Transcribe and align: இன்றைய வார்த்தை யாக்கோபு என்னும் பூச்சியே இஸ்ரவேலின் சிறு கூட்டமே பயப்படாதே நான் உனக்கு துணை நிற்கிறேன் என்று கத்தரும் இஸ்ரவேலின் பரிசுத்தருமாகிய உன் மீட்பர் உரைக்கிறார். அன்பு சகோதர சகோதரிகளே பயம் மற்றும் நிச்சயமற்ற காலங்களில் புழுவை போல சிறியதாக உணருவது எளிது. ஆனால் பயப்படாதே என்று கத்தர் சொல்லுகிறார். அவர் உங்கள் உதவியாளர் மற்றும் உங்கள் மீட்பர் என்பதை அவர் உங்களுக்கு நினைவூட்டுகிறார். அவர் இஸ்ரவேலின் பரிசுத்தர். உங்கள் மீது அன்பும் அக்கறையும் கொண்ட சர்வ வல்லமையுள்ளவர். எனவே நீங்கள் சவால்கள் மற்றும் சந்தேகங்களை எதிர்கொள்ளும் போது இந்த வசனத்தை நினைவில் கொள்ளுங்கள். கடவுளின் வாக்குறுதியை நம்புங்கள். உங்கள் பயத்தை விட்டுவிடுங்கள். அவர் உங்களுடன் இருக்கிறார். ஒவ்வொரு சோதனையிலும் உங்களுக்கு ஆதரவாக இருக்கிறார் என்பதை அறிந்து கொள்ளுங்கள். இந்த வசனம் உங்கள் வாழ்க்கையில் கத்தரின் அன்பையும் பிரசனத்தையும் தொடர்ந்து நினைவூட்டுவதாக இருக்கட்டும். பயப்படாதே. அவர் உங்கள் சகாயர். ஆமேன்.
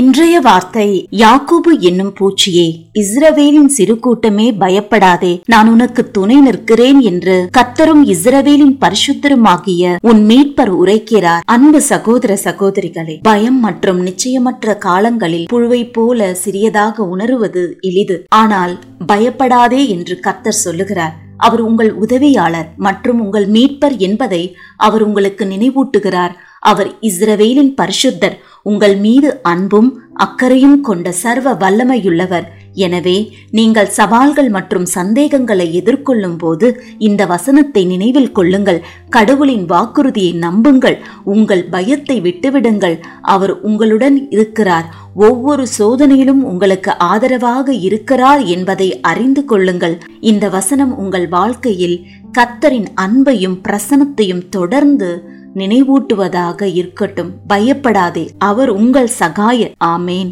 இன்றைய 0.00 0.40
வார்த்தை 0.40 0.86
யாக்கோபு 1.10 1.72
என்னும் 1.78 2.12
பூச்சியே 2.18 2.64
இஸ்ரவேலின் 3.00 3.68
சிறு 3.76 3.98
கூட்டமே 3.98 4.46
பயப்படாதே 4.52 5.40
நான் 5.46 5.68
உனக்கு 5.68 6.10
துணை 6.10 6.40
நிற்கிறேன் 6.40 7.00
என்று 7.00 7.48
கத்தரும் 7.58 8.02
இஸ்ரவேலின் 8.04 8.74
பரிசுத்தருமாகிய 8.80 9.92
உன் 10.00 10.22
மீட்பர் 10.24 10.72
உரைக்கிறார். 10.82 11.44
அன்பு 11.44 11.80
சகோதர 11.80 12.38
சகோதரிகளே 12.44 13.18
பயம் 13.22 13.60
மற்றும் 13.60 14.00
நிச்சயமற்ற 14.06 14.78
காலங்களில் 14.78 15.48
புழுவை 15.52 15.92
போல 15.92 16.34
சிறியதாக 16.34 17.06
உணருவது 17.16 17.64
எளிது. 17.80 18.24
ஆனால் 18.28 18.78
பயப்படாதே 19.06 19.88
என்று 19.88 20.16
கத்தர் 20.26 20.62
சொல்லுகிறார். 20.64 21.14
அவர் 21.36 21.60
உங்கள் 21.60 21.92
உதவியாளர் 21.94 22.68
மற்றும் 22.76 23.20
உங்கள் 23.20 23.46
மீட்பர் 23.48 23.96
என்பதை 23.98 24.42
அவர் 24.76 25.02
உங்களுக்கு 25.02 25.44
நினைவூட்டுகிறார். 25.44 26.34
அவர் 26.70 26.90
இஸ்ரவேலின் 27.00 27.72
பரிசுத்தர். 27.80 28.36
உங்கள் 28.62 28.96
மீது 28.96 29.30
அன்பும் 29.42 29.88
அக்கறையும் 30.24 30.80
கொண்ட 30.80 31.06
சர்வ 31.12 31.48
வல்லமையுள்ளவர். 31.62 32.46
எனவே 32.86 33.16
நீங்கள் 33.50 33.90
சவால்கள் 33.96 34.48
மற்றும் 34.48 34.86
சந்தேகங்களை 34.94 35.66
எதிர்கொள்ளும் 35.80 36.38
போது 36.38 36.66
இந்த 36.98 37.22
வசனத்தை 37.26 37.82
நினைவில் 37.84 38.32
கொள்ளுங்கள். 38.32 38.80
கடவுளின் 39.08 39.66
வாக்குறுதியை 39.72 40.32
நம்புங்கள். 40.46 40.96
உங்கள் 41.24 41.64
பயத்தை 41.64 42.16
விட்டுவிடுங்கள். 42.20 42.96
அவர் 43.34 43.54
உங்களுடன் 43.60 44.16
இருக்கிறார். 44.30 44.88
ஒவ்வொரு 45.28 45.66
சோதனையிலும் 45.78 46.42
உங்களுக்கு 46.52 46.92
ஆதரவாக 47.10 47.74
இருக்கிறார் 47.88 48.42
என்பதை 48.56 48.88
அறிந்து 49.00 49.44
கொள்ளுங்கள். 49.44 49.96
இந்த 50.32 50.48
வசனம் 50.48 50.94
உங்கள் 50.98 51.28
வாழ்க்கையில் 51.28 51.96
கத்தரின் 52.38 52.90
அன்பையும் 53.06 53.58
பிரசனத்தையும் 53.68 54.44
தொடர்ந்து 54.48 55.10
நினைவூட்டுவதாக 55.54 56.62
இருக்கட்டும். 56.62 57.32
பயப்படாதே. 57.46 58.30
அவர் 58.38 58.68
உங்கள் 58.68 59.10
சகாயர். 59.18 59.72
ஆமேன். 59.84 60.22